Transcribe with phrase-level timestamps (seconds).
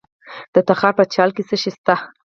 [0.53, 1.95] د تخار په چال کې څه شی شته؟